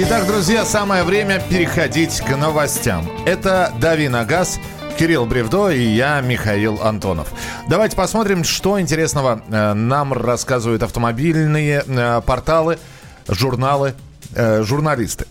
[0.00, 3.10] Итак, друзья, самое время переходить к новостям.
[3.26, 4.60] Это «Дави на газ»,
[4.96, 7.32] Кирилл Бревдо и я, Михаил Антонов.
[7.68, 12.78] Давайте посмотрим, что интересного э, нам рассказывают автомобильные э, порталы,
[13.26, 13.94] журналы,
[14.36, 15.26] э, журналисты.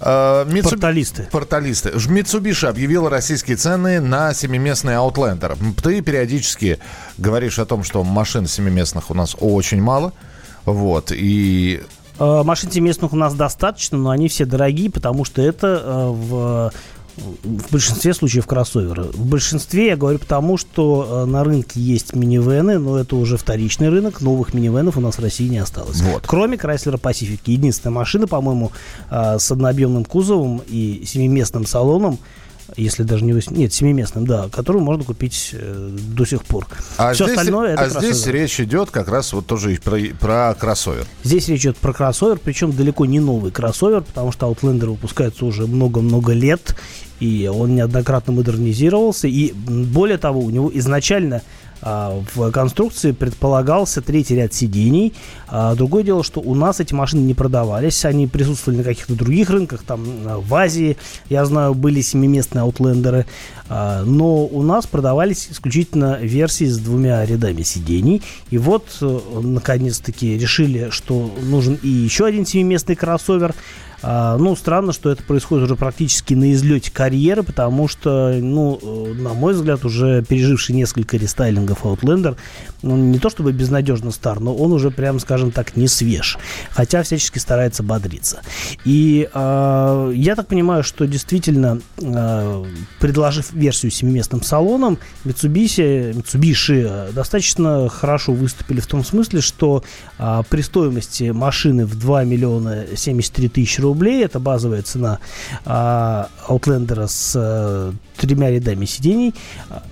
[0.00, 0.70] Митсу...
[0.70, 1.28] Порталисты.
[1.30, 1.90] Порталисты.
[1.90, 5.56] Mitsubishi объявила российские цены на семиместный Outlander.
[5.80, 6.80] Ты периодически
[7.18, 10.12] говоришь о том, что машин семиместных у нас очень мало.
[10.64, 11.12] Вот.
[11.12, 11.82] И
[12.18, 16.72] Машин семиместных у нас достаточно, но они все дорогие, потому что это в
[17.18, 19.04] в большинстве случаев кроссоверы.
[19.04, 23.88] В большинстве я говорю потому, что э, на рынке есть минивены, но это уже вторичный
[23.88, 26.00] рынок, новых минивенов у нас в России не осталось.
[26.00, 26.24] Вот.
[26.26, 27.40] Кроме Chrysler Pacific.
[27.46, 28.72] Единственная машина, по-моему,
[29.10, 32.18] э, с однообъемным кузовом и семиместным салоном,
[32.76, 36.66] если даже не 8, нет, семиместным, да, которую можно купить э, до сих пор.
[36.96, 38.14] А Все здесь, остальное это А кроссовер.
[38.14, 41.04] здесь речь идет как раз вот тоже про, про кроссовер.
[41.24, 45.66] Здесь речь идет про кроссовер, причем далеко не новый кроссовер, потому что Outlander выпускается уже
[45.66, 46.76] много-много лет,
[47.20, 51.42] и он неоднократно модернизировался, и более того, у него изначально
[51.82, 55.14] в конструкции предполагался третий ряд сидений.
[55.46, 59.50] А, другое дело, что у нас эти машины не продавались, они присутствовали на каких-то других
[59.50, 60.96] рынках, там а, в Азии,
[61.28, 63.26] я знаю, были семиместные аутлендеры,
[63.68, 68.22] но у нас продавались исключительно версии с двумя рядами сидений.
[68.48, 74.92] И вот, э, наконец-таки, решили, что нужен и еще один семиместный кроссовер– а, ну, странно,
[74.92, 79.84] что это происходит уже практически на излете карьеры, потому что, ну, э, на мой взгляд,
[79.84, 82.36] уже переживший несколько рестайлингов Outlander,
[82.82, 86.38] он не то чтобы безнадежно стар, но он уже, прям скажем так, не свеж.
[86.70, 88.40] Хотя всячески старается бодриться.
[88.84, 92.64] И э, я так понимаю, что действительно, э,
[93.00, 99.82] предложив версию семиместным салоном, Mitsubishi, Mitsubishi достаточно хорошо выступили в том смысле, что
[100.18, 105.18] э, при стоимости машины в 2 миллиона 73 тысячи рублей, это базовая цена
[105.64, 105.68] э,
[106.48, 109.34] Outlander с э, тремя рядами сидений,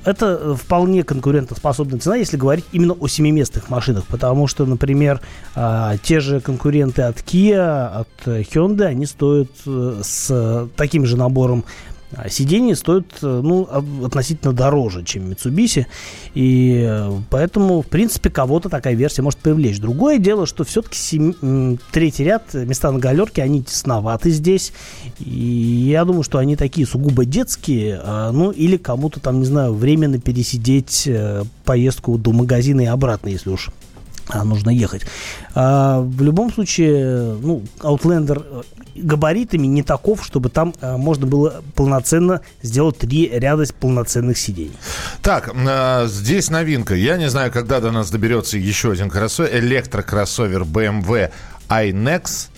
[0.04, 5.20] это вполне конкурентоспособная цена, если говорить именно о семиместных машинах, потому что, например,
[5.54, 11.64] а, те же конкуренты от Kia, от Hyundai, они стоят э, с таким же набором
[12.16, 13.68] а сиденья стоят э, ну,
[14.04, 15.86] относительно дороже, чем Mitsubishi.
[16.34, 19.78] И э, поэтому, в принципе, кого-то такая версия может привлечь.
[19.78, 20.96] Другое дело, что все-таки
[21.92, 24.72] третий ряд, места на галерке, они тесноваты здесь.
[25.18, 25.30] И
[25.90, 28.00] я думаю, что они такие сугубо детские.
[28.02, 33.28] А, ну, или кому-то там, не знаю, временно пересидеть э, поездку до магазина и обратно,
[33.28, 33.85] если уж а,
[34.32, 35.02] нужно ехать.
[35.54, 38.64] А, в любом случае, ну, Outlander
[38.96, 44.76] габаритами не таков, чтобы там а, можно было полноценно сделать три ряда полноценных сидений.
[45.22, 46.94] Так, а, здесь новинка.
[46.94, 51.30] Я не знаю, когда до нас доберется еще один кроссовер, электрокроссовер BMW
[51.68, 52.48] iNext.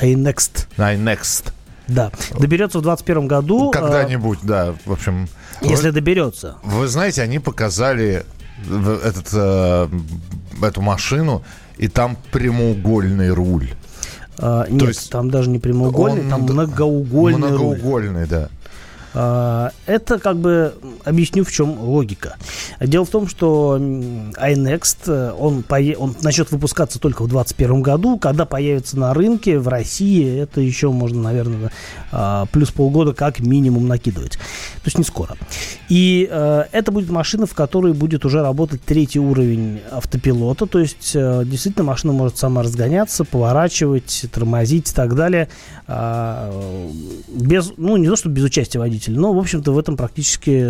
[0.00, 0.66] iNext.
[0.76, 1.52] iNext.
[1.88, 3.70] Да, доберется в 2021 году.
[3.72, 5.28] Когда-нибудь, да, в общем.
[5.60, 6.56] Если вы, доберется.
[6.62, 8.24] Вы знаете, они показали
[8.68, 9.88] этот, э,
[10.64, 11.42] эту машину,
[11.78, 13.70] и там прямоугольный руль.
[14.38, 17.48] А, нет, есть там даже не прямоугольный, он, там многоугольный.
[17.48, 18.28] Многоугольный, руль.
[18.28, 18.48] да.
[19.14, 22.36] А, это как бы объясню, в чем логика.
[22.80, 25.96] Дело в том, что iNext, э, он, пое...
[25.96, 28.18] он начнет выпускаться только в 2021 году.
[28.18, 31.70] Когда появится на рынке в России, это еще можно, наверное,
[32.12, 34.32] а, плюс полгода как минимум накидывать.
[34.32, 35.36] То есть не скоро.
[35.88, 40.66] И э, это будет машина, в которой будет уже работать третий уровень автопилота.
[40.66, 45.48] То есть э, действительно машина может сама разгоняться, поворачивать, тормозить и так далее.
[45.86, 46.50] А,
[47.28, 50.60] без, ну, не то, что без участия водителя, но, в общем-то, в этом практически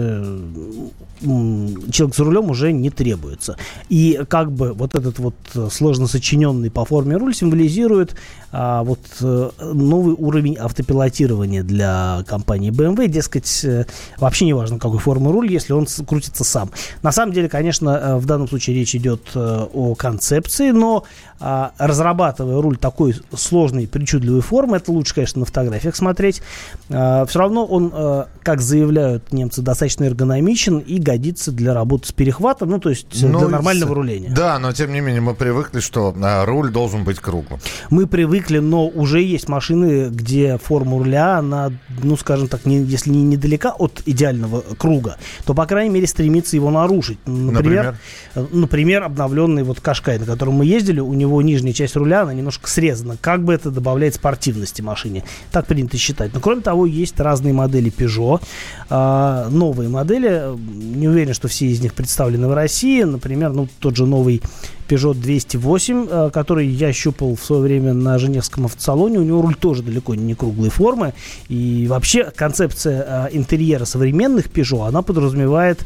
[1.20, 3.56] человек за рулем уже не требуется.
[3.88, 5.34] И как бы вот этот вот
[5.70, 8.14] сложно сочиненный по форме руль символизирует
[8.52, 13.06] а, вот э, новый уровень автопилотирования для компании BMW.
[13.06, 13.86] Дескать, э,
[14.18, 16.70] вообще не важно, какой формы руль, если он крутится сам.
[17.02, 21.04] На самом деле, конечно, э, в данном случае речь идет о концепции, но
[21.38, 26.42] а, разрабатывая руль такой сложной, причудливой формы, это лучше, конечно, на фотографиях смотреть,
[26.90, 32.70] а, все равно он, как заявляют немцы, достаточно эргономичен и годится для работы с перехватом,
[32.70, 34.30] ну, то есть ну, для нормального руления.
[34.34, 36.14] Да, но тем не менее мы привыкли, что
[36.44, 37.60] руль должен быть круглым.
[37.90, 41.72] Мы привыкли привыкли, но уже есть машины, где форма руля, она,
[42.02, 46.56] ну, скажем так, не, если не недалека от идеального круга, то, по крайней мере, стремится
[46.56, 47.18] его нарушить.
[47.26, 47.96] Например, например,
[48.34, 52.34] э, например обновленный вот Кашкай, на котором мы ездили, у него нижняя часть руля, она
[52.34, 53.16] немножко срезана.
[53.20, 55.24] Как бы это добавляет спортивности машине.
[55.52, 56.32] Так принято считать.
[56.34, 58.40] Но, кроме того, есть разные модели Peugeot,
[58.88, 60.56] э, новые модели.
[60.56, 63.02] Не уверен, что все из них представлены в России.
[63.02, 64.42] Например, ну, тот же новый
[64.90, 69.18] Peugeot 208, э, который я щупал в свое время на Женевском автосалоне.
[69.18, 71.14] У него руль тоже далеко не круглой формы.
[71.48, 75.84] И вообще концепция э, интерьера современных Peugeot, она подразумевает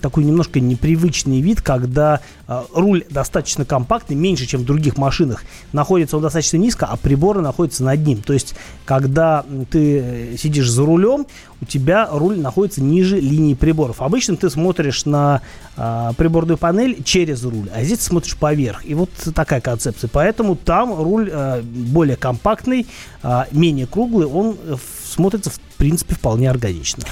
[0.00, 5.44] такой немножко непривычный вид, когда э, руль достаточно компактный, меньше, чем в других машинах.
[5.72, 8.22] Находится он достаточно низко, а приборы находятся над ним.
[8.22, 8.54] То есть,
[8.84, 11.26] когда ты сидишь за рулем,
[11.60, 14.02] у тебя руль находится ниже линии приборов.
[14.02, 15.40] Обычно ты смотришь на
[15.76, 18.84] э, приборную панель через руль, а здесь ты смотришь поверх.
[18.84, 20.10] И вот такая концепция.
[20.12, 22.86] Поэтому там руль э, более компактный,
[23.22, 27.04] э, менее круглый, он э, смотрится, в принципе, вполне органично.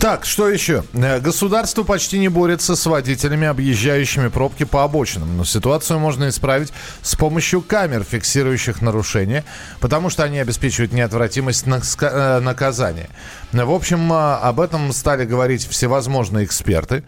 [0.00, 0.84] Так, что еще?
[0.92, 5.36] Э, государство почти не борется с водителями, объезжающими пробки по обочинам.
[5.36, 6.72] Но ситуацию можно исправить
[7.02, 9.44] с помощью камер, фиксирующих нарушения,
[9.80, 13.08] потому что они обеспечивают неотвратимость э, наказания.
[13.50, 17.02] В общем, э, об этом стали говорить всевозможные эксперты.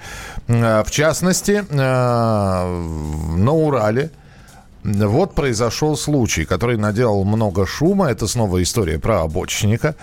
[0.48, 4.10] В частности, на Урале
[4.82, 8.10] вот произошел случай, который наделал много шума.
[8.10, 9.94] Это снова история про обочинника.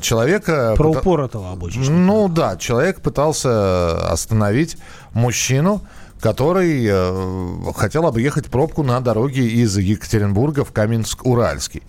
[0.00, 0.74] Человека...
[0.76, 1.92] Про упоротого обочинника.
[1.92, 4.78] Ну да, человек пытался остановить
[5.12, 5.82] мужчину,
[6.20, 11.82] который э, хотел объехать пробку на дороге из Екатеринбурга в Каменск-Уральский.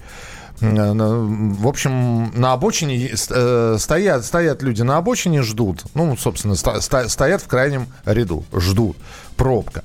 [0.62, 5.84] Э, в общем, на обочине э, стоят, стоят люди на обочине, ждут.
[5.94, 8.98] Ну, собственно, стоят в крайнем ряду, ждут.
[9.38, 9.84] Пробка.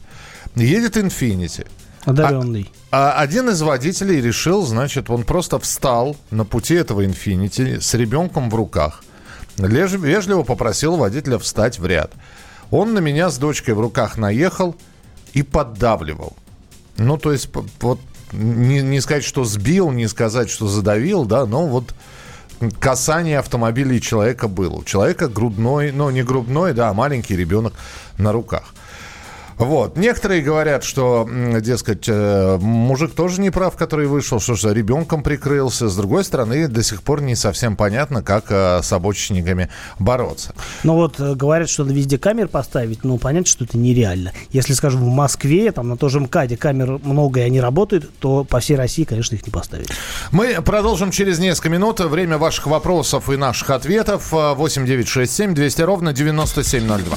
[0.54, 1.66] Едет «Инфинити».
[2.06, 2.70] Одаренный.
[2.90, 7.92] А, а один из водителей решил, значит, он просто встал на пути этого инфинити с
[7.94, 9.02] ребенком в руках.
[9.58, 12.12] Леж, вежливо попросил водителя встать в ряд.
[12.70, 14.76] Он на меня с дочкой в руках наехал
[15.32, 16.36] и поддавливал.
[16.96, 17.50] Ну, то есть,
[17.80, 18.00] вот
[18.32, 21.94] не, не сказать, что сбил, не сказать, что задавил, да, но вот
[22.80, 24.76] касание автомобиля человека было.
[24.76, 27.74] У человека грудной, ну, не грудной, да, а маленький ребенок
[28.18, 28.74] на руках.
[29.58, 29.96] Вот.
[29.96, 31.28] Некоторые говорят, что,
[31.60, 35.88] дескать, э, мужик тоже не прав, который вышел, что же ребенком прикрылся.
[35.88, 40.54] С другой стороны, до сих пор не совсем понятно, как э, с обочинниками бороться.
[40.82, 44.32] Ну вот э, говорят, что надо везде камер поставить, но понятно, что это нереально.
[44.50, 48.44] Если, скажем, в Москве, там на том же МКАДе камер много и они работают, то
[48.44, 49.88] по всей России, конечно, их не поставить.
[50.32, 52.00] Мы продолжим через несколько минут.
[52.00, 54.32] Время ваших вопросов и наших ответов.
[54.32, 57.16] 8 9 6 7 200 ровно 9702.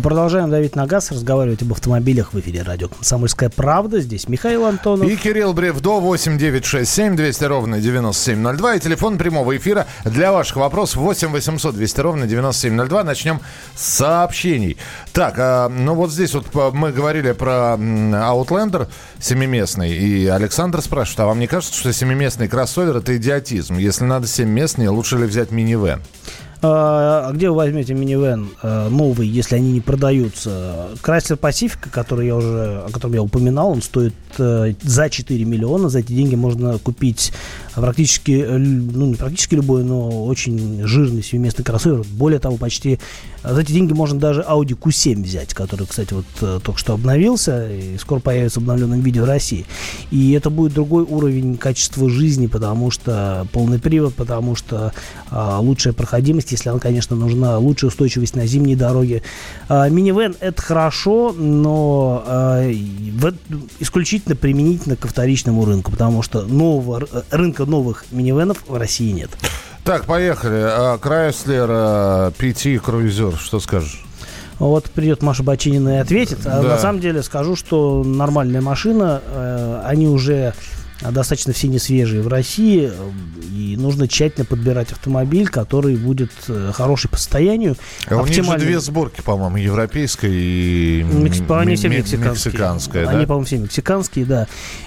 [0.00, 4.00] продолжаем давить на газ, разговаривать об автомобилях в эфире радио «Комсомольская правда».
[4.00, 5.08] Здесь Михаил Антонов.
[5.08, 8.74] И Кирилл Бревдо, 8 9 6 7 200 ровно 9702.
[8.74, 13.04] И телефон прямого эфира для ваших вопросов 8 800 200 ровно 9702.
[13.04, 13.40] Начнем
[13.74, 14.76] с сообщений.
[15.12, 19.92] Так, а, ну вот здесь вот мы говорили про Outlander семиместный.
[19.92, 23.78] И Александр спрашивает, а вам не кажется, что семиместный кроссовер это идиотизм?
[23.78, 26.02] Если надо семиместный, лучше ли взять минивэн?
[26.62, 30.88] А, а где вы возьмете минивэн э, новый, если они не продаются?
[31.02, 35.88] Chrysler Pacifica, который я уже, о котором я упоминал, он стоит э, за 4 миллиона.
[35.88, 37.32] За эти деньги можно купить
[37.74, 42.04] практически, ну не практически любой, но очень жирный семиместный кроссовер.
[42.12, 42.98] Более того, почти
[43.44, 47.98] за эти деньги можно даже Audi Q7 взять, который, кстати, вот только что обновился и
[47.98, 49.66] скоро появится в обновленном виде в России.
[50.10, 54.92] И это будет другой уровень качества жизни, потому что полный привод, потому что
[55.30, 59.22] а, лучшая проходимость если она, конечно, нужна, лучшая устойчивость на зимние дороги.
[59.68, 63.34] А, минивэн это хорошо, но а, в,
[63.80, 69.30] исключительно применительно ко вторичному рынку, потому что нового, рынка новых минивэнов в России нет.
[69.84, 70.98] Так, поехали.
[70.98, 71.68] Крайслер,
[72.38, 74.02] PT, Круизер, что скажешь?
[74.58, 76.46] Вот придет Маша Бачинина и ответит.
[76.46, 76.68] А да.
[76.68, 80.54] на самом деле скажу, что нормальная машина, э, они уже
[81.10, 82.90] достаточно все не свежие в России,
[83.52, 87.76] и нужно тщательно подбирать автомобиль, который будет э, хороший по состоянию.
[88.08, 91.42] А у них же две сборки, по-моему, европейская и Мекс...
[91.48, 92.52] Они все мексиканские.
[92.52, 93.08] мексиканская.
[93.08, 93.26] Они, да?
[93.26, 94.46] по-моему, все мексиканские, да.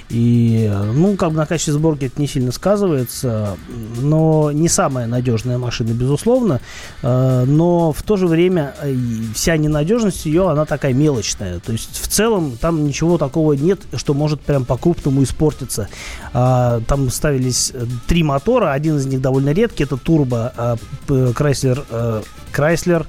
[0.09, 3.57] И, ну, как бы на качестве сборки это не сильно сказывается,
[4.00, 6.62] но не самая надежная машина, безусловно,
[7.01, 8.95] э, но в то же время э,
[9.33, 11.59] вся ненадежность ее, она такая мелочная.
[11.59, 15.89] То есть в целом там ничего такого нет, что может прям по-крупному испортиться.
[16.33, 22.23] А, там ставились э, три мотора, один из них довольно редкий, это турбо Chrysler,
[22.53, 23.05] Chrysler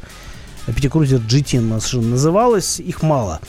[0.74, 3.40] Пятикрузер GT машина называлась, их мало.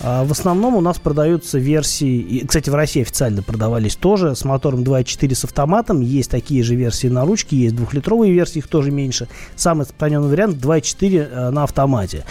[0.00, 4.82] А, в основном у нас продаются версии, кстати, в России официально продавались тоже, с мотором
[4.82, 6.00] 2.4 с автоматом.
[6.00, 9.28] Есть такие же версии на ручке, есть двухлитровые версии, их тоже меньше.
[9.56, 12.24] Самый распространенный вариант 2.4 э, на автомате.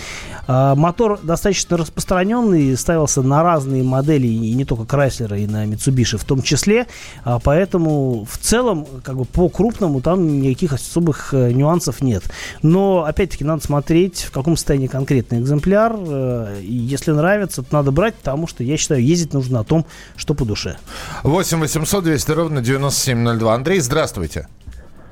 [0.47, 6.17] А, мотор достаточно распространенный, ставился на разные модели, и не только Chrysler, и на Mitsubishi
[6.17, 6.87] в том числе.
[7.23, 12.23] А, поэтому в целом, как бы по крупному, там никаких особых э, нюансов нет.
[12.61, 15.95] Но, опять-таки, надо смотреть, в каком состоянии конкретный экземпляр.
[15.97, 20.33] Э, если нравится, тут надо брать, потому что, я считаю, ездить нужно на том, что
[20.33, 20.77] по душе.
[21.23, 23.53] 8 800 200 ровно 9702.
[23.53, 24.47] Андрей, здравствуйте.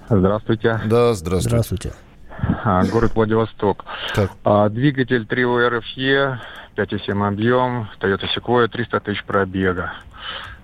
[0.10, 0.82] Здравствуйте.
[0.86, 1.50] Да, здравствуйте.
[1.50, 1.94] Здравствуйте.
[2.64, 3.86] А, город Владивосток.
[4.14, 4.32] Так.
[4.44, 6.38] А, двигатель 3 RFE,
[6.76, 9.94] 5,7 объем, Toyota Sequoia, 300 тысяч пробега.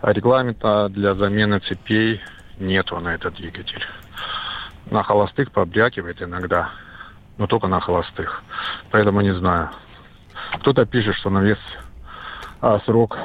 [0.02, 2.22] А регламента для замены цепей
[2.60, 3.84] нету на этот двигатель.
[4.90, 6.70] На холостых побрякивает иногда,
[7.38, 8.44] но только на холостых.
[8.92, 9.70] Поэтому не знаю.
[10.60, 11.58] Кто-то пишет, что на вес
[12.62, 13.18] а, срок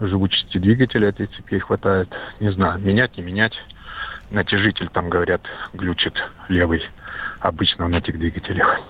[0.00, 2.08] живучести двигателя этой цепи хватает.
[2.40, 3.54] Не знаю, менять, не менять.
[4.30, 5.42] Натяжитель, там говорят,
[5.72, 6.14] глючит
[6.48, 6.82] левый.
[7.40, 8.80] Обычно на этих двигателях.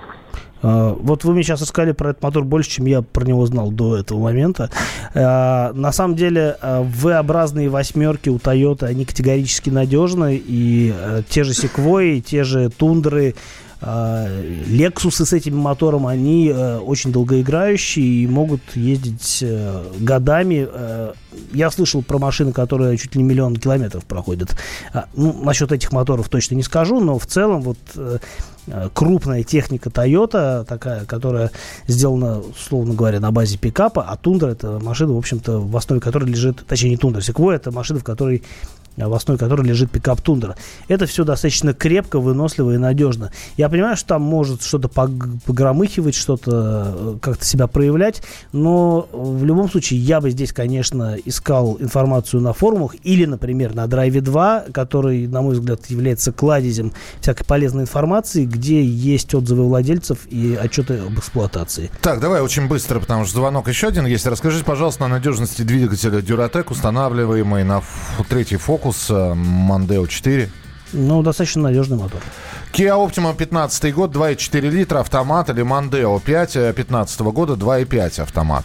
[0.62, 3.70] А, вот вы мне сейчас рассказали про этот мотор больше, чем я про него знал
[3.70, 4.70] до этого момента.
[5.14, 10.40] А, на самом деле, а, V-образные восьмерки у Toyota, они категорически надежны.
[10.44, 10.94] И
[11.28, 13.34] те же Sequoia, те же Тундры,
[13.80, 20.68] Лексусы с этим мотором, они э, очень долгоиграющие и могут ездить э, годами.
[20.70, 21.12] Э,
[21.54, 24.54] я слышал про машины, которые чуть ли не миллион километров проходят.
[25.14, 27.78] Ну, насчет этих моторов точно не скажу, но в целом вот
[28.92, 31.50] крупная техника Toyota, такая, которая
[31.86, 36.28] сделана, условно говоря, на базе пикапа, а Тундра это машина, в общем-то, в основе которой
[36.28, 38.42] лежит, точнее не Тундра, Секвой это машина, в которой
[38.96, 40.56] в основе которой лежит пикап Тундра.
[40.88, 43.30] Это все достаточно крепко, выносливо и надежно.
[43.56, 49.70] Я понимаю, что там может что-то погромыхивать, что-то э, как-то себя проявлять, но в любом
[49.70, 55.26] случае я бы здесь, конечно, искал информацию на форумах или, например, на Драйве 2, который,
[55.26, 61.18] на мой взгляд, является кладезем всякой полезной информации, где есть отзывы владельцев и отчеты об
[61.18, 61.90] эксплуатации.
[62.00, 64.26] Так, давай очень быстро, потому что звонок еще один есть.
[64.26, 67.82] Расскажите, пожалуйста, о надежности двигателя Duratec, устанавливаемый на
[68.28, 70.48] третий фокус Focus, э, Mondeo 4.
[70.92, 72.20] Ну, достаточно надежный мотор.
[72.72, 78.64] Kia Optima 15 год, 2,4 литра, автомат или Mondeo 5 15 года, 2,5 автомат.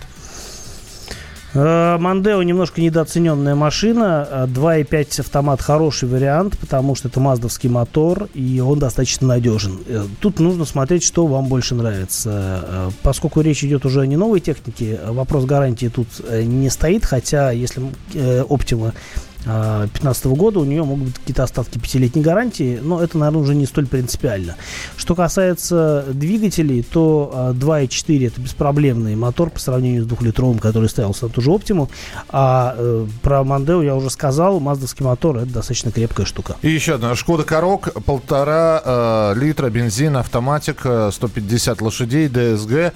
[1.56, 4.46] Мандео немножко недооцененная машина.
[4.48, 9.80] 2.5 автомат хороший вариант, потому что это маздовский мотор, и он достаточно надежен.
[9.88, 12.30] Э, тут нужно смотреть, что вам больше нравится.
[12.68, 17.06] Э, поскольку речь идет уже о не новой технике, вопрос гарантии тут э, не стоит,
[17.06, 18.94] хотя если Optima
[19.46, 23.66] 2015 года, у нее могут быть какие-то остатки пятилетней гарантии, но это, наверное, уже не
[23.66, 24.56] столь принципиально.
[24.98, 31.32] Что касается двигателей, то 2.4 это беспроблемный мотор по сравнению с двухлитровым, который ставился на
[31.32, 31.90] ту же Optimu,
[32.30, 36.56] а э, про Мандео я уже сказал, маздовский мотор это достаточно крепкая штука.
[36.62, 42.94] И еще одна, Шкода Корок, полтора э, литра бензин, автоматик, 150 э, лошадей, ДСГ,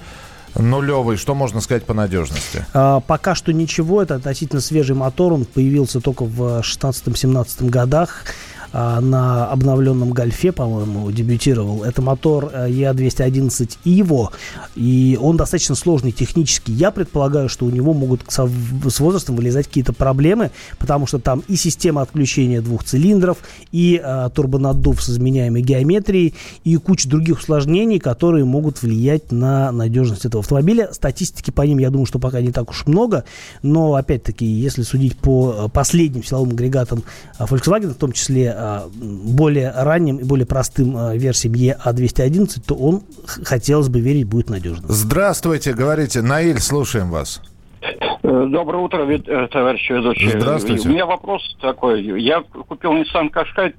[0.54, 1.16] Нулевый.
[1.16, 2.64] Что можно сказать по надежности?
[2.72, 4.02] А, пока что ничего.
[4.02, 5.32] Это относительно свежий мотор.
[5.32, 8.24] Он появился только в 16-17 годах.
[8.72, 11.82] А, на обновленном Гольфе, по-моему, дебютировал.
[11.82, 14.28] Это мотор E211 э, Evo,
[14.76, 16.70] и он достаточно сложный технически.
[16.70, 21.56] Я предполагаю, что у него могут с возрастом вылезать какие-то проблемы, потому что там и
[21.56, 23.38] система отключения двух цилиндров,
[23.72, 30.24] и а, турбонаддув с изменяемой геометрией, и куча других усложнений, которые могут влиять на надежность
[30.24, 30.92] этого автомобиля.
[30.92, 33.24] Статистики по ним, я думаю, что пока не так уж много,
[33.62, 37.02] но, опять-таки, если судить по э, последним силовым агрегатам
[37.38, 43.02] Volkswagen, в том числе Э, более ранним и более простым э, версиям EA211, то он,
[43.24, 44.84] хотелось бы верить, будет надежным.
[44.86, 46.20] Здравствуйте, говорите.
[46.20, 47.40] Наиль, слушаем вас.
[47.80, 49.06] Э, доброе утро,
[49.48, 50.38] товарищ ведущий.
[50.38, 50.88] Здравствуйте.
[50.88, 52.02] У меня вопрос такой.
[52.20, 53.72] Я купил Nissan Qashqai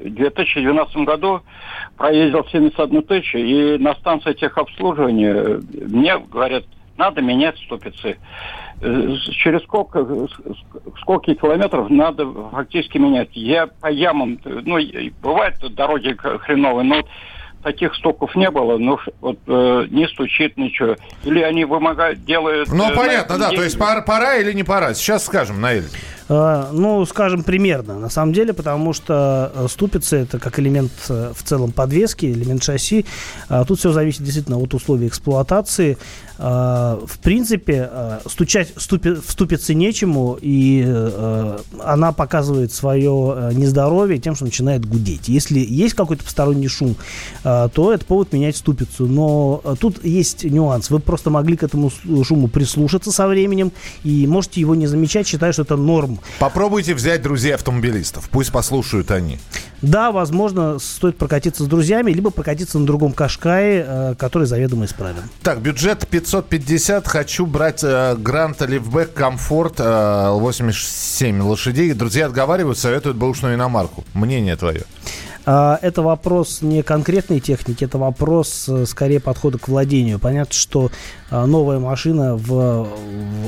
[0.00, 1.42] в 2012 году,
[1.96, 6.64] проездил 71 тысячу, и на станции техобслуживания мне говорят,
[6.96, 8.16] надо менять ступицы.
[8.82, 10.06] Э, через сколько,
[11.00, 13.28] сколько километров надо фактически менять.
[13.34, 14.78] Я по ямам, ну,
[15.22, 17.02] бывает дороги хреновые, но
[17.62, 20.96] таких стоков не было, но вот э, не стучит ничего.
[21.24, 22.68] Или они вымогают, делают...
[22.72, 24.94] Ну, э, понятно, да, то есть пора, пора или не пора?
[24.94, 25.84] Сейчас скажем, Наиль.
[26.32, 31.32] А, ну, скажем, примерно, на самом деле, потому что э, ступицы это как элемент э,
[31.36, 33.04] в целом подвески, элемент шасси.
[33.48, 35.98] А тут все зависит действительно от условий эксплуатации.
[36.38, 37.90] А, в принципе,
[38.26, 40.86] стучать ступи, в ступице нечему, и
[41.82, 45.28] она показывает свое нездоровье тем, что начинает гудеть.
[45.28, 46.94] Если есть какой-то посторонний шум,
[47.72, 49.06] то это повод менять ступицу.
[49.06, 50.90] Но тут есть нюанс.
[50.90, 53.72] Вы просто могли к этому шуму прислушаться со временем
[54.04, 59.10] и можете его не замечать, считая, что это норм Попробуйте взять друзей автомобилистов, пусть послушают
[59.10, 59.38] они.
[59.82, 65.22] Да, возможно, стоит прокатиться с друзьями, либо прокатиться на другом Кашкае, э, который заведомо исправен.
[65.42, 67.08] Так, бюджет 550.
[67.08, 71.92] Хочу брать э, Гранта Лифбек Комфорт э, 87 лошадей.
[71.94, 74.04] Друзья отговаривают, советуют бэушную иномарку.
[74.12, 74.82] Мнение твое.
[75.46, 80.18] А, это вопрос не конкретной техники, это вопрос э, скорее подхода к владению.
[80.18, 80.90] Понятно, что
[81.30, 82.88] а, новая машина в,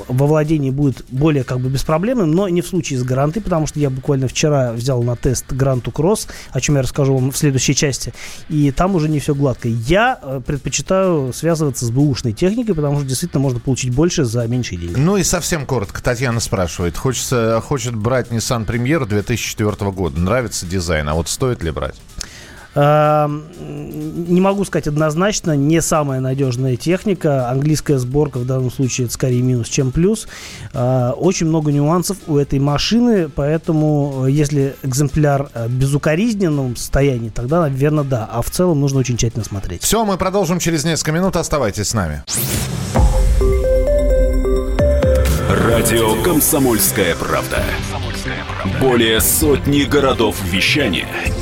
[0.09, 3.79] во владении будет более как бы беспроблемным, но не в случае с Грантой, потому что
[3.81, 7.75] я буквально вчера взял на тест Гранту Кросс, о чем я расскажу вам в следующей
[7.75, 8.15] части,
[8.49, 9.69] и там уже не все гладко.
[9.69, 14.79] Я э, предпочитаю связываться с бэушной техникой, потому что действительно можно получить больше за меньшие
[14.79, 14.99] деньги.
[14.99, 21.09] Ну и совсем коротко, Татьяна спрашивает, хочется, хочет брать Nissan Premier 2004 года, нравится дизайн,
[21.09, 21.82] а вот стоит ли брать?
[21.83, 21.97] Брать?
[22.75, 23.45] Эм,
[24.33, 27.51] не могу сказать однозначно, не самая надежная техника.
[27.51, 30.27] Английская сборка в данном случае это скорее минус, чем плюс.
[30.73, 37.61] Э, очень много нюансов у этой машины, поэтому э, если экземпляр в безукоризненном состоянии, тогда,
[37.61, 38.29] наверное, да.
[38.33, 39.83] А в целом нужно очень тщательно смотреть.
[39.83, 41.37] Все, мы продолжим через несколько минут.
[41.37, 42.23] Оставайтесь с нами.
[45.51, 47.63] Радио «Комсомольская правда».
[48.81, 51.09] Более сотни городов вещания–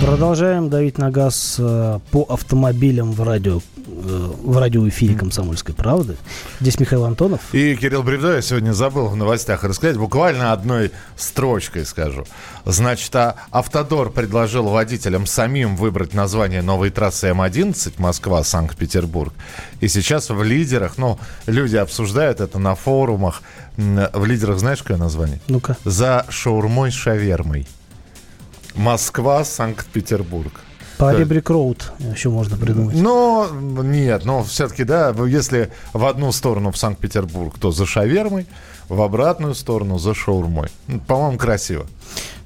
[0.00, 6.16] Продолжаем давить на газ э, по автомобилям в радио э, в радиоэфире «Комсомольской правды».
[6.58, 7.40] Здесь Михаил Антонов.
[7.52, 8.36] И Кирилл Бревдо.
[8.36, 9.98] Я сегодня забыл в новостях рассказать.
[9.98, 12.24] Буквально одной строчкой скажу.
[12.64, 19.34] Значит, а Автодор предложил водителям самим выбрать название новой трассы М11 Москва-Санкт-Петербург.
[19.80, 23.42] И сейчас в лидерах, ну, люди обсуждают это на форумах.
[23.76, 25.40] В лидерах знаешь, какое название?
[25.46, 25.76] Ну-ка.
[25.84, 27.66] За шаурмой шавермой.
[28.74, 30.60] Москва, Санкт-Петербург.
[30.98, 32.94] По Ребрик Роуд еще можно придумать.
[32.94, 38.46] Но нет, но все-таки, да, если в одну сторону в Санкт-Петербург, то за шавермой,
[38.90, 40.68] в обратную сторону за шаурмой.
[41.06, 41.86] По-моему, красиво.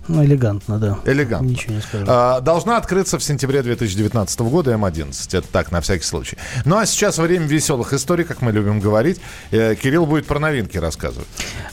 [0.08, 0.98] Ну, элегантно, да.
[1.04, 1.48] Элегантно.
[1.48, 2.04] Ничего не скажу.
[2.08, 5.38] А, должна открыться в сентябре 2019 года М11.
[5.38, 6.36] Это так, на всякий случай.
[6.64, 9.20] Ну, а сейчас время веселых историй, как мы любим говорить.
[9.50, 11.26] Э, Кирилл будет про новинки рассказывать.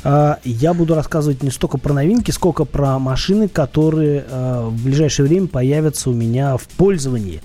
[0.03, 5.27] А, я буду рассказывать не столько про новинки, сколько про машины, которые а, в ближайшее
[5.27, 7.41] время появятся у меня в пользовании.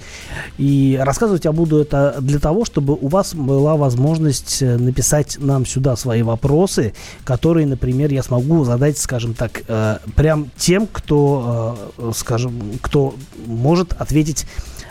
[0.59, 5.67] И рассказывать я буду это для того, чтобы у вас была возможность э, написать нам
[5.67, 6.95] сюда свои вопросы,
[7.25, 13.15] которые, например, я смогу задать, скажем так, э, прям те тем, кто, э, скажем, кто
[13.47, 14.47] может ответить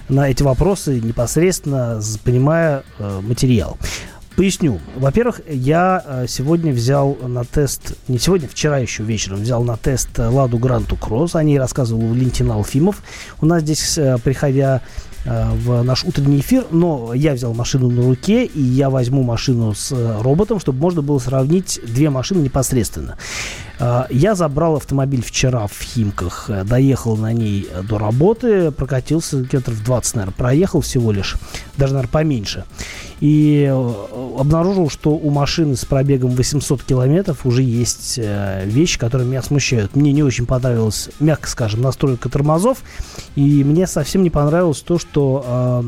[0.09, 3.77] на эти вопросы непосредственно, понимая э, материал.
[4.35, 4.79] Поясню.
[4.95, 10.09] Во-первых, я э, сегодня взял на тест, не сегодня, вчера еще вечером взял на тест
[10.17, 11.35] Ладу Гранту Кросс.
[11.35, 13.03] О ней рассказывал Валентин Алфимов.
[13.39, 14.81] У нас здесь, приходя
[15.25, 19.91] в наш утренний эфир, но я взял машину на руке, и я возьму машину с
[20.21, 23.17] роботом, чтобы можно было сравнить две машины непосредственно.
[23.79, 29.43] А, я забрал автомобиль вчера в Химках, э, доехал на ней э, до работы, прокатился
[29.43, 31.35] километров 20, наверное, проехал всего лишь,
[31.77, 32.63] даже, наверное, поменьше.
[33.19, 38.19] И э, обнаружил, что у машины с пробегом 800 километров уже есть
[38.65, 39.95] вещи, которые меня смущают.
[39.95, 42.83] Мне не очень понравилась, мягко скажем, настройка тормозов,
[43.35, 45.83] и мне совсем не понравилось то, что э,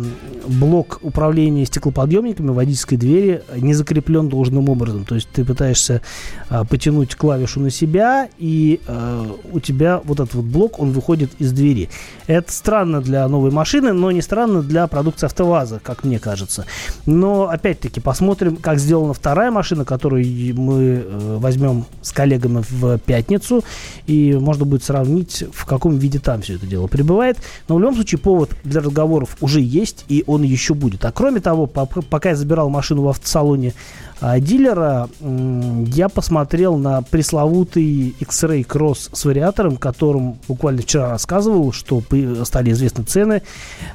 [0.47, 5.03] блок управления стеклоподъемниками водительской двери не закреплен должным образом.
[5.03, 6.01] То есть ты пытаешься
[6.49, 11.31] э, потянуть клавишу на себя, и э, у тебя вот этот вот блок, он выходит
[11.39, 11.89] из двери.
[12.27, 16.65] Это странно для новой машины, но не странно для продукции АвтоВАЗа, как мне кажется.
[17.05, 23.63] Но, опять-таки, посмотрим, как сделана вторая машина, которую мы э, возьмем с коллегами в пятницу,
[24.05, 27.37] и можно будет сравнить, в каком виде там все это дело пребывает.
[27.67, 31.05] Но в любом случае повод для разговоров уже есть, и он еще будет.
[31.05, 33.73] А кроме того, пока я забирал машину в автосалоне
[34.21, 42.01] дилера, я посмотрел на пресловутый X-Ray Cross с вариатором, которым буквально вчера рассказывал, что
[42.43, 43.43] стали известны цены.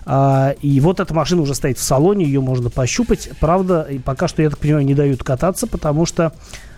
[0.04, 3.30] А, и вот эта машина уже стоит в салоне, ее можно пощупать.
[3.40, 6.32] Правда, пока что, я так понимаю, не дают кататься, потому что а,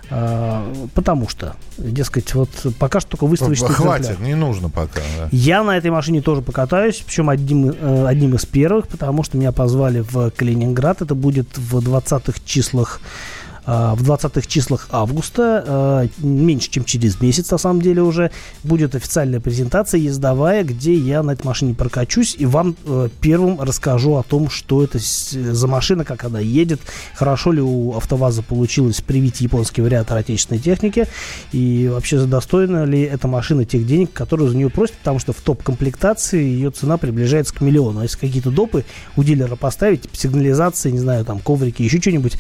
[0.08, 4.28] потому что, дескать, вот пока что только выставочный Хватит, экземпляр.
[4.28, 5.00] не нужно пока.
[5.18, 5.28] Да.
[5.32, 9.52] Я на этой машине тоже покатаюсь, причем одним, э, одним из первых, потому что меня
[9.52, 11.02] позвали в Калининград.
[11.02, 17.50] Это будет в 20-х числах а, в 20-х числах августа, а, меньше, чем через месяц,
[17.50, 18.30] на самом деле, уже
[18.62, 24.16] будет официальная презентация ездовая, где я на этой машине прокачусь и вам э, первым расскажу
[24.16, 26.80] о том, что это за машина, как она едет,
[27.14, 31.06] хорошо ли у АвтоВАЗа получилось привить японский вариатор отечественной техники
[31.52, 35.40] и вообще достойна ли эта машина тех денег, которые за нее просят, потому что в
[35.40, 38.00] топ-комплектации ее цена приближается к миллиону.
[38.00, 38.84] А если какие-то допы
[39.16, 42.36] у дилера поставить, сигнализации, не знаю, там коврики, еще что-нибудь,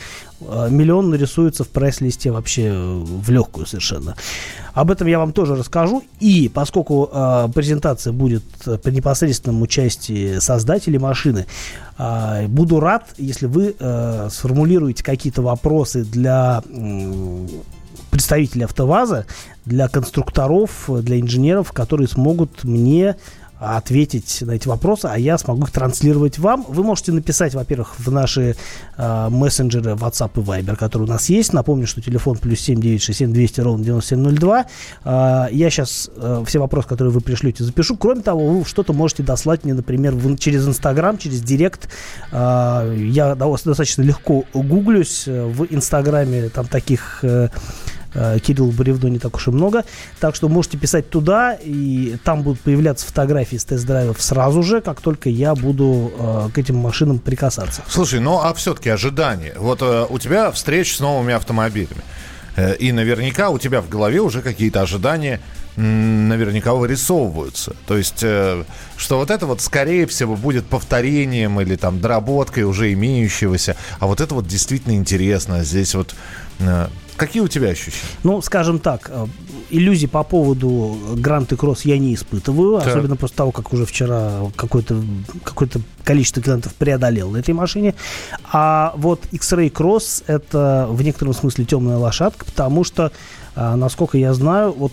[0.46, 0.68] Э,
[1.14, 4.16] нарисуется в прайс-листе вообще э, в легкую совершенно.
[4.72, 6.02] Об этом я вам тоже расскажу.
[6.20, 8.44] И поскольку э, презентация будет
[8.82, 11.46] при непосредственном участии создателей машины,
[11.98, 17.46] э, буду рад, если вы э, сформулируете какие-то вопросы для э,
[18.10, 19.26] представителей АвтоВАЗа,
[19.64, 23.16] для конструкторов, для инженеров, которые смогут мне
[23.58, 26.64] ответить на эти вопросы, а я смогу их транслировать вам.
[26.68, 28.56] Вы можете написать, во-первых, в наши
[28.96, 31.52] э, мессенджеры WhatsApp и Viber, которые у нас есть.
[31.52, 34.66] Напомню, что телефон плюс 7967 200 ровно 9702.
[35.04, 37.96] Э, я сейчас э, все вопросы, которые вы пришлете, запишу.
[37.96, 41.88] Кроме того, вы что-то можете дослать мне, например, в, через Инстаграм, через Директ.
[42.32, 47.20] Э, я достаточно легко гуглюсь в Инстаграме, там таких...
[47.22, 47.48] Э, Э,
[48.14, 49.84] Кирилл Бревно не так уж и много.
[50.20, 55.00] Так что можете писать туда, и там будут появляться фотографии с тест-драйвов сразу же, как
[55.00, 57.82] только я буду э, к этим машинам прикасаться.
[57.88, 59.54] Слушай, ну а все-таки ожидания.
[59.58, 62.02] Вот э, у тебя встреча с новыми автомобилями.
[62.56, 65.40] Э, и наверняка у тебя в голове уже какие-то ожидания
[65.76, 67.74] наверняка вырисовываются.
[67.86, 68.62] То есть, э,
[68.96, 74.20] что вот это вот, скорее всего, будет повторением или там доработкой уже имеющегося, а вот
[74.20, 75.64] это вот действительно интересно.
[75.64, 76.14] Здесь вот э,
[77.16, 78.10] Какие у тебя ощущения?
[78.24, 79.26] Ну, скажем так, э,
[79.70, 82.88] иллюзий по поводу Грант и Кросс я не испытываю, так.
[82.88, 85.00] особенно после того, как уже вчера какое-то
[85.44, 85.68] какое
[86.02, 87.94] количество клиентов преодолел на этой машине.
[88.52, 93.12] А вот X-Ray Cross это в некотором смысле темная лошадка, потому что,
[93.54, 94.92] э, насколько я знаю, вот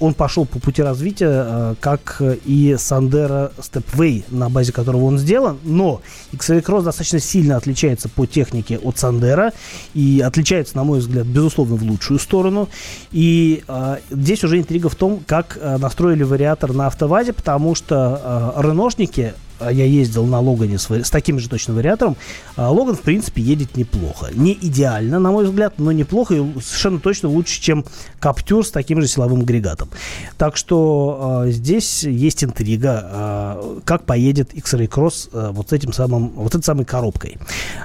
[0.00, 5.58] он пошел по пути развития, э, как и Sandero Stepway, на базе которого он сделан,
[5.64, 6.00] но
[6.32, 9.52] XL Cross достаточно сильно отличается по технике от Sandero
[9.94, 12.68] и отличается, на мой взгляд, безусловно, в лучшую сторону.
[13.12, 18.54] И э, здесь уже интрига в том, как э, настроили вариатор на автовазе, потому что
[18.56, 22.16] э, реношники я ездил на Логане с, с таким же точно вариатором,
[22.56, 24.30] а Логан, в принципе, едет неплохо.
[24.34, 27.84] Не идеально, на мой взгляд, но неплохо и совершенно точно лучше, чем
[28.20, 29.88] Каптюр с таким же силовым агрегатом.
[30.36, 36.28] Так что э, здесь есть интрига, э, как поедет X-Ray Cross э, вот этим самым,
[36.30, 37.38] вот этой самой коробкой.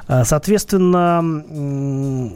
[0.08, 2.30] Э, соответственно, э,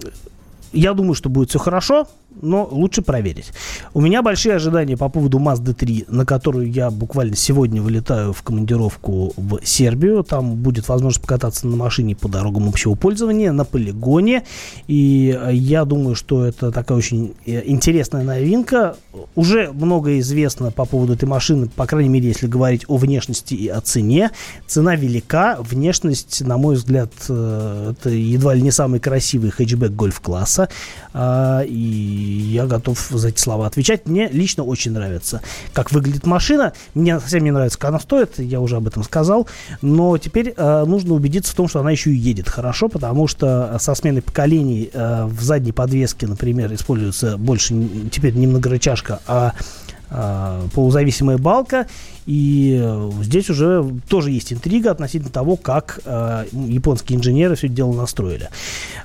[0.74, 2.08] я думаю, что будет все хорошо
[2.42, 3.52] но лучше проверить.
[3.94, 8.44] У меня большие ожидания по поводу Mazda 3, на которую я буквально сегодня вылетаю в
[8.44, 10.24] командировку в Сербию.
[10.24, 14.44] Там будет возможность покататься на машине по дорогам общего пользования, на полигоне.
[14.88, 18.96] И э, я думаю, что это такая очень э, интересная новинка.
[19.36, 23.68] Уже многое известно по поводу этой машины, по крайней мере, если говорить о внешности и
[23.68, 24.32] о цене.
[24.66, 30.70] Цена велика, внешность, на мой взгляд, э, это едва ли не самый красивый хэтчбэк гольф-класса.
[31.14, 34.08] А, и я готов за эти слова отвечать.
[34.08, 35.42] Мне лично очень нравится,
[35.74, 36.74] как выглядит машина.
[36.94, 39.48] Мне совсем не нравится, как она стоит, я уже об этом сказал.
[39.82, 43.78] Но теперь э, нужно убедиться в том, что она еще и едет хорошо, потому что
[43.80, 47.76] со сменой поколений э, в задней подвеске, например, используется больше
[48.12, 51.88] теперь не многорычажка, а э, полузависимая балка.
[52.28, 57.76] И э, здесь уже тоже есть интрига относительно того, как э, японские инженеры все это
[57.78, 58.50] дело настроили.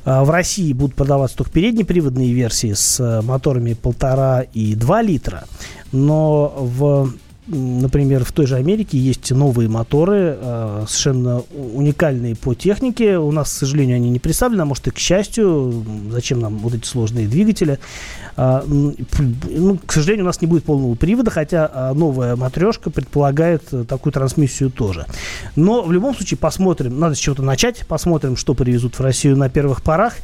[0.05, 5.45] Э, в России будут продаваться только переднеприводные версии с э, моторами полтора и 2 литра,
[5.93, 7.13] но в
[7.47, 13.19] например, в той же Америке есть новые моторы, э, совершенно уникальные по технике.
[13.19, 16.75] У нас, к сожалению, они не представлены, а может и к счастью, зачем нам вот
[16.75, 17.79] эти сложные двигатели.
[18.37, 23.63] А, ну, к сожалению, у нас не будет полного привода, хотя а, новая матрешка предполагает
[23.73, 25.07] э, такую трансмиссию тоже.
[25.57, 29.51] Но в любом случае посмотрим, надо с чего-то начать, посмотрим, что привезут в Россию на
[29.51, 30.15] первых порах.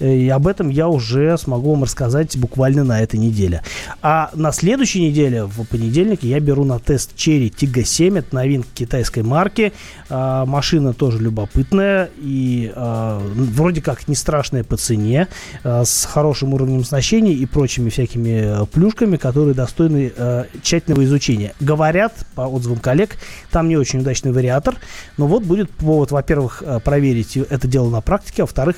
[0.00, 3.62] Э, и об этом я уже смогу вам рассказать буквально на этой неделе.
[4.02, 8.18] А на следующей неделе, в понедельник, я беру на тест Cherry Tiggo 7.
[8.18, 9.72] Это новинка китайской марки.
[10.08, 15.28] А, машина тоже любопытная и а, вроде как не страшная по цене,
[15.62, 21.54] а, с хорошим уровнем оснащения и прочими всякими э, плюшками, которые достойны а, тщательного изучения.
[21.60, 23.16] Говорят, по отзывам коллег,
[23.52, 24.74] там не очень удачный вариатор,
[25.18, 28.76] но вот будет повод, во-первых, проверить это дело на практике, а во-вторых,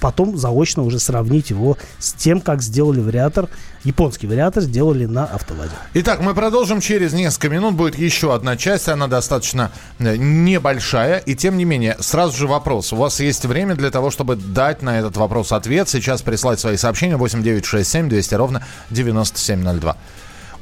[0.00, 3.48] потом за заочно уже сравнить его с тем, как сделали вариатор,
[3.84, 5.72] японский вариатор сделали на автовазе.
[5.94, 7.74] Итак, мы продолжим через несколько минут.
[7.74, 11.18] Будет еще одна часть, она достаточно э, небольшая.
[11.18, 12.92] И тем не менее, сразу же вопрос.
[12.92, 15.88] У вас есть время для того, чтобы дать на этот вопрос ответ.
[15.88, 19.96] Сейчас прислать свои сообщения 8967 200 ровно 9702.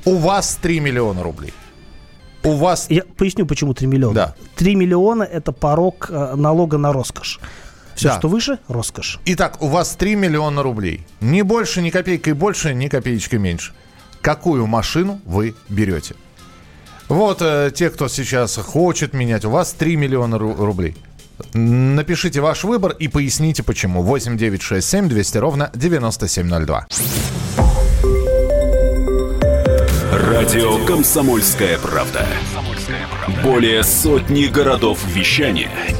[0.05, 1.53] У вас 3 миллиона рублей.
[2.43, 2.87] У вас...
[2.89, 4.15] Я поясню, почему 3 миллиона.
[4.15, 4.35] Да.
[4.57, 7.39] 3 миллиона– это порог э, налога на роскошь.
[8.01, 8.19] Все, да.
[8.19, 9.21] что выше– роскошь.
[9.27, 11.07] Итак, у вас 3 миллиона рублей.
[11.21, 13.75] Ни больше, ни копейкой больше, ни копеечкой меньше.
[14.23, 16.15] Какую машину вы берете?
[17.11, 20.97] Вот э, те, кто сейчас хочет менять, у вас 3 миллиона ру- рублей.
[21.53, 24.01] Напишите ваш выбор и поясните почему.
[24.03, 26.87] 8 9 6 7 200 ровно 9702.
[30.11, 32.27] Радио «Комсомольская правда».
[33.43, 35.71] Более сотни городов вещания–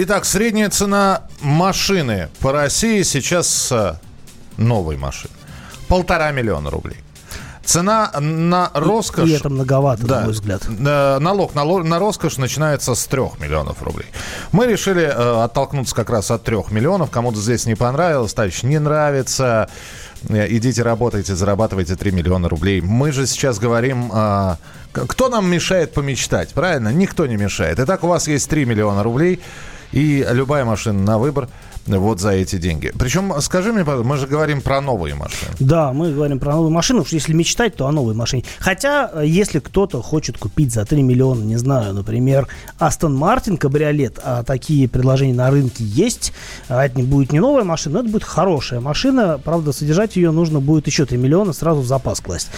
[0.00, 3.94] Итак, средняя цена машины по России сейчас э,
[4.56, 5.34] новой машины.
[5.88, 6.98] Полтора миллиона рублей.
[7.64, 9.28] Цена на роскошь...
[9.28, 10.62] И это многовато, да, на мой взгляд.
[10.68, 14.06] Налог на, на роскошь начинается с 3 миллионов рублей.
[14.52, 17.10] Мы решили э, оттолкнуться как раз от 3 миллионов.
[17.10, 19.68] Кому-то здесь не понравилось, товарищ, не нравится.
[20.28, 22.80] Э, идите работайте, зарабатывайте 3 миллиона рублей.
[22.80, 24.12] Мы же сейчас говорим...
[24.14, 24.58] Э,
[24.92, 26.92] кто нам мешает помечтать, правильно?
[26.92, 27.80] Никто не мешает.
[27.80, 29.40] Итак, у вас есть 3 миллиона рублей.
[29.92, 31.48] И любая машина на выбор
[31.96, 32.92] вот за эти деньги.
[32.98, 35.52] Причем, скажи мне, мы же говорим про новые машины.
[35.58, 37.00] Да, мы говорим про новые машины.
[37.00, 38.44] Уж если мечтать, то о новой машине.
[38.58, 42.46] Хотя, э, если кто-то хочет купить за 3 миллиона, не знаю, например,
[42.78, 46.32] Астон Мартин кабриолет, а такие предложения на рынке есть,
[46.68, 49.40] а это не будет не новая машина, но это будет хорошая машина.
[49.42, 52.48] Правда, содержать ее нужно будет еще 3 миллиона сразу в запас класть.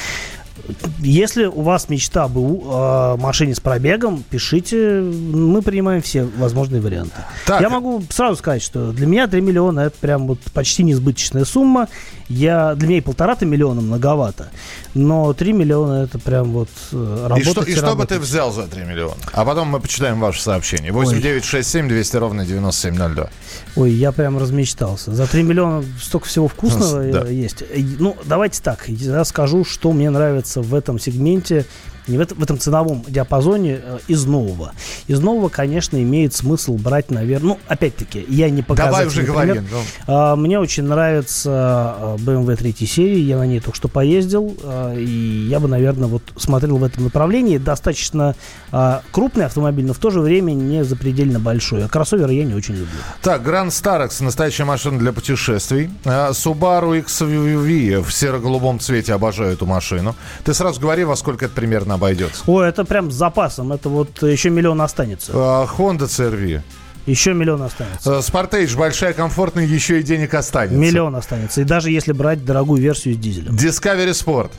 [1.00, 5.00] Если у вас мечта об э, машине с пробегом, пишите.
[5.00, 7.16] Мы принимаем все возможные варианты.
[7.46, 7.60] Так.
[7.60, 11.88] Я могу сразу сказать, что для меня 3 миллиона это прям вот почти несбыточная сумма.
[12.28, 14.50] Я, для меня и полтора-то миллиона многовато.
[14.94, 18.52] Но 3 миллиона это прям вот работать И что, и, и что бы ты взял
[18.52, 19.16] за 3 миллиона?
[19.32, 20.92] А потом мы почитаем ваше сообщение.
[20.92, 23.30] 8 9 6 7 200 ровно 9702.
[23.76, 25.14] Ой, я прям размечтался.
[25.14, 27.28] За 3 миллиона столько всего вкусного да.
[27.28, 27.62] есть.
[27.98, 28.88] Ну, давайте так.
[28.88, 31.66] Я скажу, что мне нравится в этом сегменте
[32.10, 34.72] не в, это, в этом ценовом диапазоне э, из нового.
[35.06, 38.92] Из нового, конечно, имеет смысл брать, наверное, ну, опять-таки, я не показываю.
[38.92, 39.60] Давай уже говори.
[39.60, 39.78] Ну.
[40.06, 45.46] А, мне очень нравится BMW 3 серии, я на ней только что поездил, а, и
[45.48, 47.58] я бы, наверное, вот смотрел в этом направлении.
[47.58, 48.34] Достаточно
[48.72, 51.84] а, крупный автомобиль, но в то же время не запредельно большой.
[51.84, 52.98] А кроссоверы я не очень люблю.
[53.22, 55.90] Так, Grand Starex, настоящая машина для путешествий.
[56.04, 60.14] А, Subaru XV в серо-голубом цвете, обожаю эту машину.
[60.44, 62.42] Ты сразу говори, во сколько это примерно обойдется.
[62.46, 63.72] О, это прям с запасом.
[63.72, 65.32] Это вот еще миллион останется.
[65.34, 66.62] А, Honda CR-V.
[67.06, 68.20] Еще миллион останется.
[68.22, 70.78] Спортейдж большая, комфортная, еще и денег останется.
[70.78, 71.60] Миллион останется.
[71.60, 73.54] И даже если брать дорогую версию с дизелем.
[73.54, 74.50] Discovery Sport.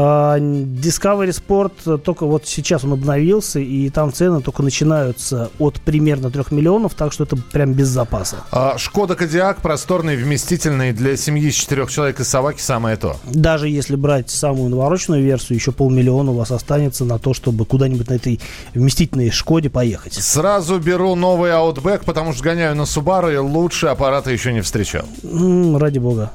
[0.00, 5.80] А, Discovery Sport э, только вот сейчас он обновился, и там цены только начинаются от
[5.80, 8.36] примерно 3 миллионов, так что это прям без запаса.
[8.52, 13.16] А, Шкода Кодиак просторный, вместительный для семьи с четырех человек и собаки самое то.
[13.24, 18.08] Даже если брать самую навороченную версию, еще полмиллиона у вас останется на то, чтобы куда-нибудь
[18.08, 18.38] на этой
[18.74, 20.14] вместительной Шкоде поехать.
[20.14, 25.06] Сразу беру новый Outback, потому что гоняю на Subaru и лучше аппарата еще не встречал.
[25.24, 26.30] Ради бога.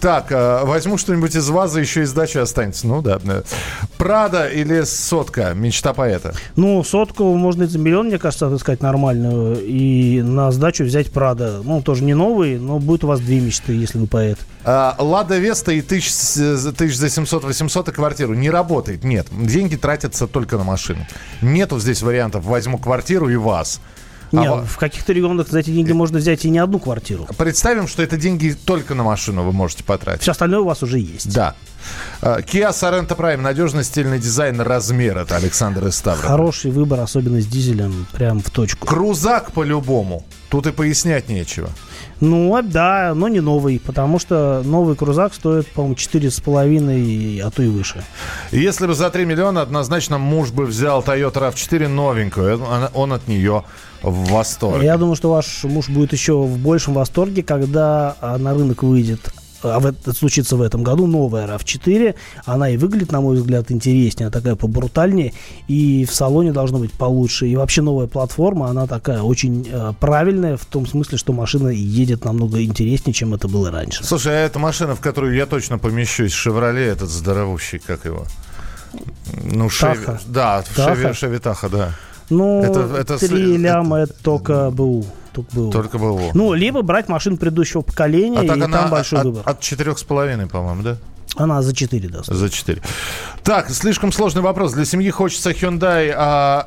[0.00, 2.86] Так, э, возьму что-нибудь из вазы, еще и сдача останется.
[2.86, 3.20] Ну да.
[3.98, 5.52] Прада или сотка?
[5.54, 6.34] Мечта поэта.
[6.56, 9.62] Ну, сотку можно и за миллион, мне кажется, отыскать нормальную.
[9.62, 11.60] И на сдачу взять Прада.
[11.62, 14.38] Ну, тоже не новый, но будет у вас две мечты, если вы поэт.
[14.64, 19.04] А, Лада Веста и тысяч, тысяч за 700-800 и квартиру не работает.
[19.04, 21.06] Нет, деньги тратятся только на машину.
[21.42, 23.80] Нету здесь вариантов «возьму квартиру и вас».
[24.32, 27.26] Нет, а в каких-то регионах за эти деньги можно взять и не одну квартиру.
[27.36, 30.22] Представим, что это деньги только на машину вы можете потратить.
[30.22, 31.32] Все остальное у вас уже есть.
[31.32, 31.54] Да.
[32.20, 33.40] А, Kia Sorento Prime.
[33.40, 35.18] Надежный стильный дизайн, размер.
[35.18, 38.06] Это Александр из Хороший выбор, особенно с дизелем.
[38.12, 38.86] Прям в точку.
[38.86, 40.24] Крузак по-любому.
[40.48, 41.70] Тут и пояснять нечего.
[42.20, 47.62] Ну, а, да, но не новый, потому что новый крузак стоит, по-моему, 4,5, а то
[47.62, 48.02] и выше.
[48.52, 52.62] Если бы за 3 миллиона однозначно муж бы взял Toyota RAV4 новенькую,
[52.94, 53.64] он от нее
[54.02, 54.86] в восторге.
[54.86, 59.20] Я думаю, что ваш муж будет еще в большем восторге, когда а, на рынок выйдет
[59.74, 62.14] а это случится в этом году, новая RAV4.
[62.44, 65.32] Она и выглядит, на мой взгляд, интереснее, она такая побрутальнее,
[65.68, 67.46] и в салоне должно быть получше.
[67.46, 72.24] И вообще новая платформа, она такая очень э, правильная, в том смысле, что машина едет
[72.24, 74.04] намного интереснее, чем это было раньше.
[74.04, 78.26] Слушай, а эта машина, в которую я точно помещусь, Шевроле, этот здоровущий, как его?
[79.42, 80.06] Ну, Шеви...
[80.26, 80.64] Да?
[80.74, 81.92] Шеви, Шеви Таха, да.
[82.30, 85.04] Ну, это, это, 3 это, ляма это только БУ.
[85.32, 85.70] Только БУ.
[85.70, 86.20] Только БУ.
[86.34, 89.42] Ну, либо брать машину предыдущего поколения, а и там большой от, выбор.
[89.44, 90.96] От четырех с половиной, по-моему, да?
[91.36, 92.26] Она за 4 даст.
[92.32, 92.80] За 4.
[93.42, 94.72] Так, слишком сложный вопрос.
[94.72, 96.14] Для семьи хочется Hyundai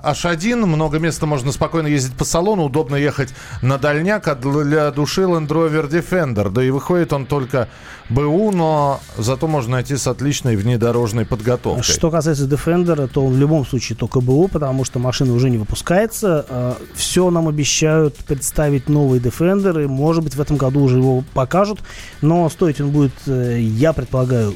[0.04, 0.66] H1.
[0.66, 2.66] Много места, можно спокойно ездить по салону.
[2.66, 3.30] Удобно ехать
[3.62, 4.28] на дальняк.
[4.28, 6.50] А для души Land Rover Defender.
[6.50, 7.68] Да и выходит он только
[8.10, 11.84] БУ, но зато можно найти с отличной внедорожной подготовкой.
[11.84, 15.58] Что касается Defender, то он в любом случае только БУ, потому что машина уже не
[15.58, 16.46] выпускается.
[16.50, 19.84] А, Все нам обещают представить новые Defender.
[19.84, 21.80] И, может быть, в этом году уже его покажут.
[22.22, 24.54] Но стоить он будет, э, я предполагаю,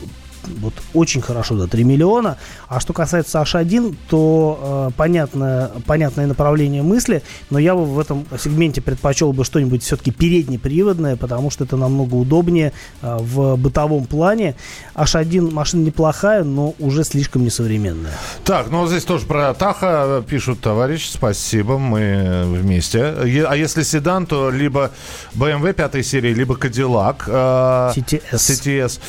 [0.48, 2.38] вот очень хорошо за 3 миллиона.
[2.68, 8.26] А что касается H1, то э, понятное, понятное направление мысли, но я бы в этом
[8.40, 14.56] сегменте предпочел бы что-нибудь все-таки переднеприводное, потому что это намного удобнее э, в бытовом плане.
[14.96, 18.14] H1 машина неплохая, но уже слишком несовременная.
[18.44, 23.04] Так, ну здесь тоже про Таха пишут, товарищ, спасибо, мы вместе.
[23.04, 24.92] А если седан, то либо
[25.36, 27.24] BMW 5 серии, либо Cadillac.
[27.28, 28.34] Э, CTS.
[28.34, 29.00] CTS.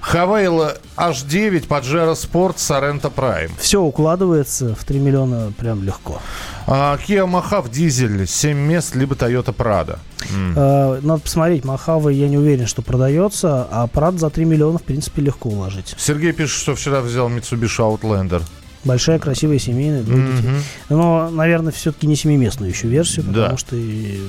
[0.00, 3.50] Хавейл H9, Pajero Sport, Sorento Prime.
[3.58, 6.20] Все укладывается в 3 миллиона прям легко.
[6.66, 9.98] А, Kia Mahav дизель, 7 мест, либо Toyota Prado.
[10.32, 10.52] Mm.
[10.56, 14.82] А, надо посмотреть, Махава я не уверен, что продается, а Prado за 3 миллиона, в
[14.82, 15.94] принципе, легко уложить.
[15.98, 18.42] Сергей пишет, что вчера взял Mitsubishi Outlander.
[18.84, 20.36] Большая, красивая, семейная, двое mm-hmm.
[20.36, 20.50] детей.
[20.88, 23.56] Но, наверное, все-таки не семиместную еще версию, потому, да.
[23.56, 23.76] что,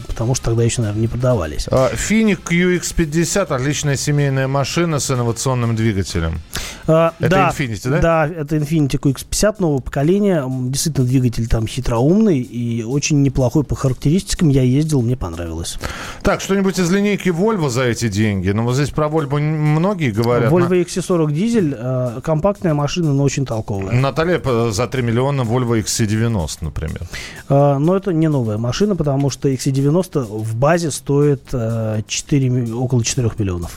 [0.08, 1.68] потому что тогда еще, наверное, не продавались.
[1.94, 6.42] Финик QX50 отличная семейная машина с инновационным двигателем.
[6.88, 8.00] А, это да, Infiniti, да?
[8.00, 10.46] Да, это Infiniti QX50 нового поколения.
[10.48, 14.50] Действительно, двигатель там хитроумный и очень неплохой по характеристикам.
[14.50, 15.78] Я ездил, мне понравилось.
[16.24, 18.50] Так, что-нибудь из линейки Volvo за эти деньги?
[18.50, 20.52] Ну, вот здесь про Volvo многие говорят.
[20.52, 23.94] Volvo XC40 дизель, э, компактная машина, но очень толковая.
[23.94, 27.02] Наталья за 3 миллиона Volvo XC90, например.
[27.50, 33.32] А, но это не новая машина, потому что XC90 в базе стоит 4, около 4
[33.38, 33.72] миллионов.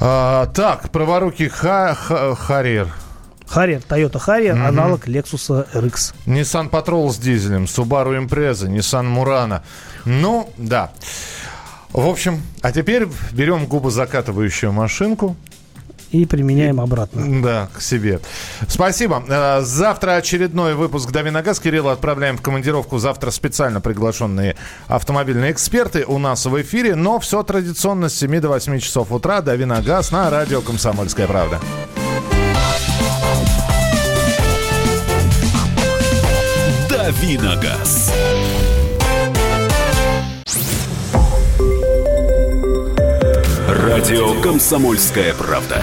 [0.00, 2.88] А, так, праворукий ха, ха, Харьер.
[3.46, 4.66] Харьер, Toyota Harrier, mm-hmm.
[4.66, 6.14] аналог Lexus RX.
[6.26, 9.62] Nissan Patrol с дизелем, Subaru Impreza, Nissan Murano.
[10.04, 10.90] Ну, да.
[11.92, 15.36] В общем, а теперь берем губозакатывающую машинку,
[16.14, 17.42] и применяем обратно.
[17.42, 18.20] Да, к себе.
[18.68, 19.24] Спасибо.
[19.26, 21.58] Э, завтра очередной выпуск «Дави на газ».
[21.58, 22.98] Кирилла отправляем в командировку.
[22.98, 26.94] Завтра специально приглашенные автомобильные эксперты у нас в эфире.
[26.94, 29.40] Но все традиционно с 7 до 8 часов утра.
[29.40, 31.60] «Дави на газ» на радио «Комсомольская правда».
[36.88, 38.12] «Дави на газ».
[43.68, 45.82] Радио «Комсомольская правда».